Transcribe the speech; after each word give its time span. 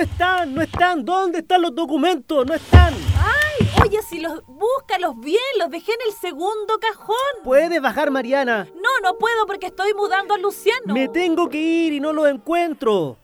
No 0.00 0.04
están, 0.04 0.54
no 0.54 0.62
están. 0.62 1.04
¿Dónde 1.04 1.40
están 1.40 1.60
los 1.60 1.74
documentos? 1.74 2.46
No 2.46 2.54
están. 2.54 2.94
Ay, 3.18 3.68
oye, 3.84 4.00
si 4.00 4.18
los 4.18 4.42
búscalos 4.46 5.20
bien, 5.20 5.42
los 5.58 5.68
dejé 5.68 5.92
en 5.92 5.98
el 6.06 6.14
segundo 6.14 6.78
cajón. 6.80 7.16
¿Puedes 7.44 7.82
bajar, 7.82 8.10
Mariana? 8.10 8.66
No, 8.76 8.88
no 9.02 9.18
puedo 9.18 9.44
porque 9.46 9.66
estoy 9.66 9.92
mudando 9.92 10.32
a 10.32 10.38
Luciano. 10.38 10.94
Me 10.94 11.06
tengo 11.08 11.50
que 11.50 11.58
ir 11.58 11.92
y 11.92 12.00
no 12.00 12.14
los 12.14 12.28
encuentro. 12.28 13.18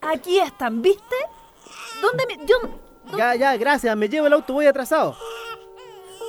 Aquí 0.00 0.38
están, 0.38 0.80
¿viste? 0.80 1.14
¿Dónde 2.00 2.24
me.? 2.26 2.46
Yo, 2.46 2.56
Ya, 3.18 3.34
ya, 3.34 3.58
gracias. 3.58 3.94
Me 3.98 4.08
llevo 4.08 4.28
el 4.28 4.32
auto, 4.32 4.54
voy 4.54 4.64
atrasado. 4.64 5.14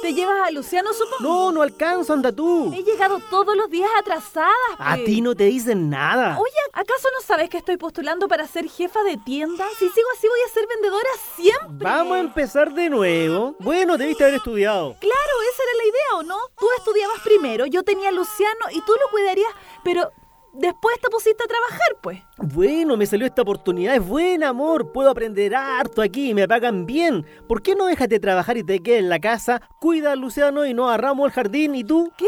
¿Te 0.01 0.13
llevas 0.13 0.47
a 0.47 0.51
Luciano, 0.51 0.93
supongo? 0.93 1.23
No, 1.23 1.51
no 1.51 1.61
alcanzo, 1.61 2.13
anda 2.13 2.31
tú. 2.31 2.71
He 2.73 2.83
llegado 2.83 3.19
todos 3.29 3.55
los 3.55 3.69
días 3.69 3.89
atrasada. 3.99 4.51
A 4.77 4.95
pues. 4.95 5.05
ti 5.05 5.21
no 5.21 5.35
te 5.35 5.45
dicen 5.45 5.89
nada. 5.89 6.37
Oye, 6.39 6.51
¿acaso 6.73 7.07
no 7.13 7.25
sabes 7.25 7.49
que 7.49 7.57
estoy 7.57 7.77
postulando 7.77 8.27
para 8.27 8.47
ser 8.47 8.69
jefa 8.69 9.03
de 9.03 9.17
tienda? 9.17 9.65
Si 9.79 9.89
sigo 9.89 10.07
así 10.17 10.27
voy 10.27 10.39
a 10.45 10.53
ser 10.53 10.67
vendedora 10.67 11.09
siempre. 11.35 11.87
Vamos 11.87 12.17
a 12.17 12.19
empezar 12.19 12.73
de 12.73 12.89
nuevo. 12.89 13.55
Bueno, 13.59 13.97
debiste 13.97 14.23
haber 14.23 14.35
estudiado. 14.35 14.95
Claro, 14.99 15.41
esa 15.53 15.63
era 15.63 15.77
la 15.77 15.85
idea, 15.85 16.15
¿o 16.17 16.23
no? 16.23 16.37
Tú 16.57 16.67
estudiabas 16.77 17.19
primero, 17.23 17.65
yo 17.65 17.83
tenía 17.83 18.09
a 18.09 18.11
Luciano 18.11 18.65
y 18.71 18.81
tú 18.81 18.93
lo 18.93 19.11
cuidarías, 19.11 19.51
pero 19.83 20.11
después 20.57 20.99
te 21.01 21.09
pusiste 21.09 21.43
a 21.43 21.47
trabajar, 21.47 21.97
pues. 22.01 22.21
Bueno, 22.37 22.97
me 22.97 23.05
salió 23.05 23.25
esta 23.25 23.41
oportunidad. 23.41 23.95
Es 23.95 24.07
buena, 24.07 24.49
amor. 24.49 24.91
Puedo 24.91 25.09
aprender 25.09 25.55
harto 25.55 26.01
aquí. 26.01 26.33
Me 26.33 26.47
pagan 26.47 26.85
bien. 26.85 27.25
¿Por 27.47 27.61
qué 27.61 27.75
no 27.75 27.85
dejas 27.85 28.09
de 28.09 28.19
trabajar 28.19 28.57
y 28.57 28.63
te 28.63 28.81
quedas 28.81 28.99
en 28.99 29.09
la 29.09 29.19
casa? 29.19 29.61
Cuida 29.79 30.11
a 30.11 30.15
Luciano 30.15 30.65
y 30.65 30.73
no 30.73 30.87
agarramos 30.87 31.27
el 31.27 31.33
jardín. 31.33 31.75
¿Y 31.75 31.83
tú? 31.83 32.11
¿Qué? 32.17 32.27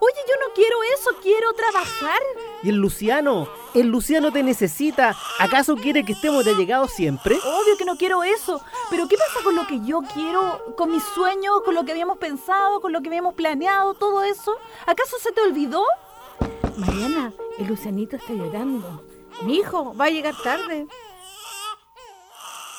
Oye, 0.00 0.20
yo 0.28 0.34
no 0.46 0.54
quiero 0.54 0.76
eso, 0.94 1.10
quiero 1.22 1.52
trabajar. 1.54 2.20
¿Y 2.62 2.68
el 2.68 2.76
Luciano? 2.76 3.48
El 3.74 3.88
Luciano 3.88 4.30
te 4.30 4.44
necesita. 4.44 5.16
¿Acaso 5.40 5.74
quiere 5.74 6.04
que 6.04 6.12
estemos 6.12 6.44
de 6.44 6.52
allegados 6.52 6.92
siempre? 6.92 7.34
Obvio 7.36 7.76
que 7.76 7.84
no 7.84 7.96
quiero 7.96 8.22
eso. 8.22 8.60
Pero 8.90 9.08
¿qué 9.08 9.16
pasa 9.16 9.42
con 9.42 9.56
lo 9.56 9.66
que 9.66 9.80
yo 9.84 10.02
quiero, 10.14 10.74
con 10.76 10.92
mis 10.92 11.02
sueños, 11.02 11.62
con 11.64 11.74
lo 11.74 11.84
que 11.84 11.92
habíamos 11.92 12.18
pensado, 12.18 12.80
con 12.80 12.92
lo 12.92 13.00
que 13.00 13.08
habíamos 13.08 13.34
planeado, 13.34 13.94
todo 13.94 14.22
eso? 14.22 14.54
¿Acaso 14.86 15.16
se 15.20 15.32
te 15.32 15.40
olvidó? 15.40 15.84
Mariana, 16.76 17.32
el 17.58 17.66
Lucianito 17.66 18.16
está 18.16 18.32
llorando. 18.32 19.04
Mi 19.42 19.56
hijo 19.56 19.94
va 19.94 20.06
a 20.06 20.10
llegar 20.10 20.34
tarde. 20.42 20.86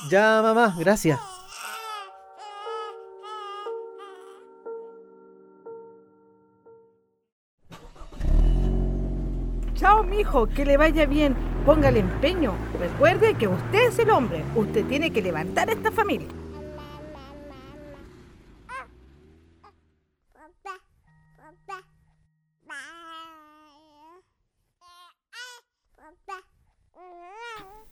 Ya, 0.10 0.42
mamá, 0.42 0.76
gracias. 0.78 1.20
Chao, 9.76 10.04
mi 10.04 10.20
hijo, 10.20 10.48
que 10.48 10.66
le 10.66 10.78
vaya 10.78 11.06
bien. 11.06 11.36
Póngale 11.66 12.00
empeño. 12.00 12.54
Recuerde 12.80 13.36
que 13.36 13.48
usted 13.48 13.88
es 13.88 14.00
el 14.00 14.10
hombre. 14.10 14.44
Usted 14.56 14.86
tiene 14.88 15.12
que 15.12 15.22
levantar 15.22 15.70
esta 15.70 15.92
familia. 15.92 16.28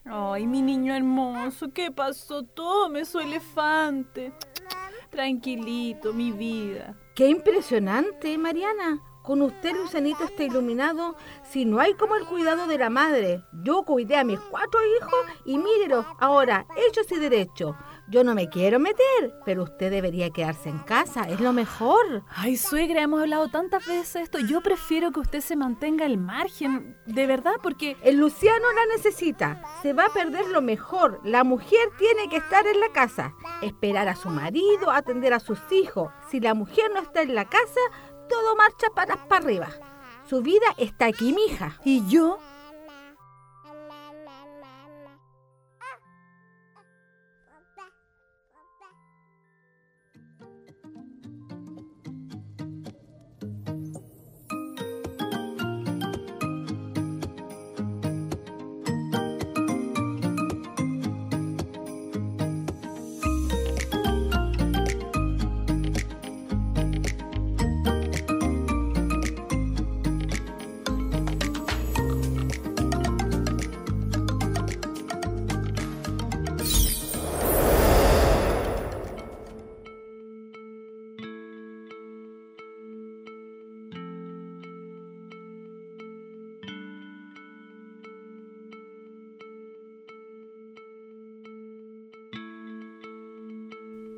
Ay, 0.09 0.47
mi 0.47 0.61
niño 0.61 0.95
hermoso, 0.95 1.73
¿qué 1.73 1.91
pasó? 1.91 2.43
Tome 2.43 3.03
su 3.03 3.19
elefante. 3.19 4.31
Tranquilito, 5.09 6.13
mi 6.13 6.31
vida. 6.31 6.95
Qué 7.13 7.27
impresionante, 7.27 8.37
Mariana. 8.37 9.01
Con 9.21 9.41
usted, 9.41 9.75
Lucianito, 9.75 10.23
está 10.23 10.43
iluminado. 10.43 11.17
Si 11.43 11.65
no 11.65 11.81
hay 11.81 11.93
como 11.95 12.15
el 12.15 12.25
cuidado 12.25 12.67
de 12.67 12.77
la 12.77 12.89
madre. 12.89 13.43
Yo 13.63 13.83
cuidé 13.83 14.15
a 14.15 14.23
mis 14.23 14.39
cuatro 14.39 14.79
hijos 14.97 15.25
y 15.43 15.57
mírelo, 15.57 16.05
ahora, 16.19 16.65
hechos 16.77 17.11
y 17.11 17.19
derechos. 17.19 17.75
Yo 18.09 18.23
no 18.23 18.35
me 18.35 18.47
quiero 18.47 18.79
meter, 18.79 19.33
pero 19.43 19.63
usted 19.63 19.91
debería 19.91 20.29
quedarse 20.29 20.69
en 20.69 20.79
casa, 20.79 21.23
es 21.23 21.41
lo 21.41 21.51
mejor. 21.51 22.23
Ay, 22.29 22.55
suegra, 22.55 23.01
hemos 23.01 23.19
hablado 23.19 23.49
tantas 23.49 23.85
veces 23.85 24.13
de 24.13 24.21
esto. 24.21 24.39
Yo 24.39 24.61
prefiero 24.61 25.11
que 25.11 25.19
usted 25.19 25.41
se 25.41 25.57
mantenga 25.57 26.05
al 26.05 26.17
margen, 26.17 26.95
de 27.05 27.27
verdad, 27.27 27.55
porque 27.61 27.97
El 28.03 28.15
Luciano 28.15 28.65
la 28.73 28.95
necesita. 28.95 29.61
Se 29.81 29.91
va 29.91 30.05
a 30.05 30.13
perder 30.13 30.47
lo 30.47 30.61
mejor. 30.61 31.19
La 31.25 31.43
mujer 31.43 31.89
tiene 31.97 32.29
que 32.29 32.37
estar 32.37 32.65
en 32.65 32.79
la 32.79 32.89
casa, 32.93 33.33
esperar 33.61 34.07
a 34.07 34.15
su 34.15 34.29
marido, 34.29 34.89
atender 34.89 35.33
a 35.33 35.41
sus 35.41 35.59
hijos. 35.71 36.09
Si 36.29 36.39
la 36.39 36.53
mujer 36.53 36.89
no 36.93 37.01
está 37.01 37.23
en 37.23 37.35
la 37.35 37.43
casa, 37.43 37.81
todo 38.29 38.55
marcha 38.55 38.87
para 38.95 39.27
para 39.27 39.43
arriba. 39.43 39.67
Su 40.29 40.41
vida 40.41 40.67
está 40.77 41.07
aquí, 41.07 41.33
mija. 41.33 41.77
¿Y 41.83 42.07
yo? 42.07 42.39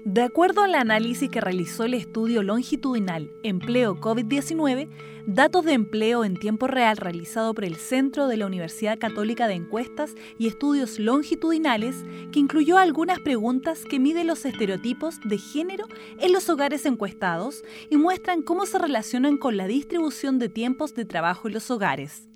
De 0.05 0.21
acuerdo 0.21 0.63
al 0.63 0.75
análisis 0.75 1.29
que 1.29 1.41
realizó 1.41 1.83
el 1.83 1.93
estudio 1.93 2.41
longitudinal 2.41 3.29
Empleo 3.43 3.99
COVID-19, 3.99 4.87
datos 5.27 5.65
de 5.65 5.73
empleo 5.73 6.23
en 6.23 6.37
tiempo 6.37 6.67
real 6.67 6.95
realizado 6.95 7.53
por 7.53 7.65
el 7.65 7.75
Centro 7.75 8.29
de 8.29 8.37
la 8.37 8.45
Universidad 8.45 8.97
Católica 8.97 9.49
de 9.49 9.55
Encuestas 9.55 10.15
y 10.37 10.47
Estudios 10.47 10.99
Longitudinales, 10.99 11.97
que 12.31 12.39
incluyó 12.39 12.77
algunas 12.77 13.19
preguntas 13.19 13.83
que 13.83 13.99
miden 13.99 14.27
los 14.27 14.45
estereotipos 14.45 15.19
de 15.25 15.37
género 15.37 15.85
en 16.17 16.31
los 16.31 16.49
hogares 16.49 16.85
encuestados 16.85 17.61
y 17.89 17.97
muestran 17.97 18.41
cómo 18.41 18.65
se 18.65 18.79
relacionan 18.79 19.37
con 19.37 19.57
la 19.57 19.67
distribución 19.67 20.39
de 20.39 20.47
tiempos 20.47 20.95
de 20.95 21.03
trabajo 21.03 21.49
en 21.49 21.55
los 21.55 21.69
hogares. 21.69 22.29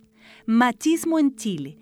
Machismo 0.45 1.17
en 1.17 1.37
Chile. 1.37 1.77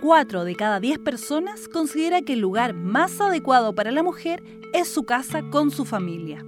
4 0.00 0.44
de 0.44 0.54
cada 0.54 0.78
10 0.78 0.98
personas 0.98 1.68
considera 1.68 2.22
que 2.22 2.34
el 2.34 2.40
lugar 2.40 2.74
más 2.74 3.20
adecuado 3.20 3.74
para 3.74 3.90
la 3.90 4.02
mujer 4.02 4.42
es 4.72 4.88
su 4.88 5.04
casa 5.04 5.42
con 5.50 5.70
su 5.70 5.84
familia. 5.84 6.44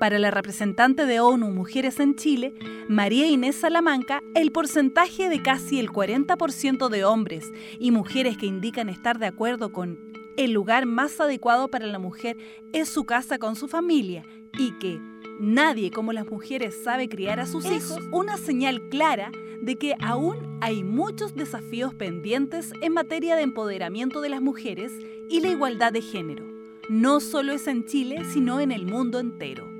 Para 0.00 0.18
la 0.18 0.30
representante 0.30 1.06
de 1.06 1.20
ONU 1.20 1.50
Mujeres 1.50 2.00
en 2.00 2.16
Chile, 2.16 2.54
María 2.88 3.26
Inés 3.26 3.56
Salamanca, 3.56 4.22
el 4.34 4.50
porcentaje 4.50 5.28
de 5.28 5.42
casi 5.42 5.78
el 5.78 5.90
40% 5.90 6.88
de 6.88 7.04
hombres 7.04 7.44
y 7.78 7.90
mujeres 7.90 8.36
que 8.36 8.46
indican 8.46 8.88
estar 8.88 9.18
de 9.18 9.26
acuerdo 9.26 9.72
con 9.72 10.12
el 10.36 10.52
lugar 10.52 10.86
más 10.86 11.20
adecuado 11.20 11.68
para 11.68 11.86
la 11.86 11.98
mujer 11.98 12.36
es 12.72 12.88
su 12.88 13.04
casa 13.04 13.38
con 13.38 13.56
su 13.56 13.68
familia 13.68 14.24
y 14.58 14.72
que 14.78 15.00
nadie 15.38 15.90
como 15.90 16.12
las 16.12 16.26
mujeres 16.26 16.74
sabe 16.82 17.08
criar 17.08 17.40
a 17.40 17.46
sus 17.46 17.64
hijos, 17.66 17.98
una 18.10 18.36
señal 18.36 18.88
clara 18.88 19.30
de 19.64 19.76
que 19.76 19.94
aún 20.00 20.58
hay 20.60 20.84
muchos 20.84 21.34
desafíos 21.34 21.94
pendientes 21.94 22.72
en 22.82 22.92
materia 22.92 23.34
de 23.34 23.42
empoderamiento 23.42 24.20
de 24.20 24.28
las 24.28 24.42
mujeres 24.42 24.92
y 25.30 25.40
la 25.40 25.48
igualdad 25.48 25.90
de 25.90 26.02
género. 26.02 26.44
No 26.90 27.20
solo 27.20 27.52
es 27.52 27.66
en 27.66 27.86
Chile, 27.86 28.24
sino 28.30 28.60
en 28.60 28.72
el 28.72 28.84
mundo 28.84 29.18
entero. 29.18 29.73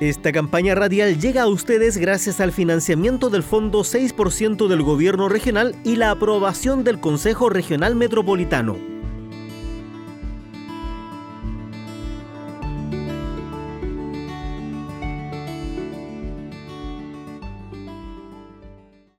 Esta 0.00 0.30
campaña 0.30 0.76
radial 0.76 1.18
llega 1.18 1.42
a 1.42 1.48
ustedes 1.48 1.96
gracias 1.96 2.40
al 2.40 2.52
financiamiento 2.52 3.30
del 3.30 3.42
Fondo 3.42 3.80
6% 3.80 4.68
del 4.68 4.82
Gobierno 4.82 5.28
Regional 5.28 5.74
y 5.82 5.96
la 5.96 6.12
aprobación 6.12 6.84
del 6.84 7.00
Consejo 7.00 7.48
Regional 7.48 7.96
Metropolitano. 7.96 8.97